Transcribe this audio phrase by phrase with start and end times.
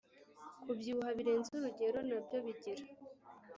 [0.63, 2.83] kubyibuha birenze urugero nabyo bigira